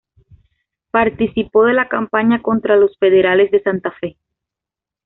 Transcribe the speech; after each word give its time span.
Participó 0.89 1.65
de 1.65 1.73
la 1.73 1.87
campaña 1.87 2.41
contra 2.41 2.75
los 2.75 2.97
federales 2.97 3.51
de 3.51 3.61
Santa 3.61 3.91
Fe. 3.91 4.17